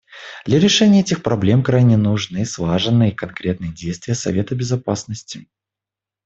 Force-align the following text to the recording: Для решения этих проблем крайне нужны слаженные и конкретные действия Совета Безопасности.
Для 0.45 0.59
решения 0.59 1.01
этих 1.01 1.21
проблем 1.21 1.61
крайне 1.61 1.95
нужны 1.95 2.43
слаженные 2.43 3.11
и 3.11 3.15
конкретные 3.15 3.71
действия 3.71 4.15
Совета 4.15 4.55
Безопасности. 4.55 5.47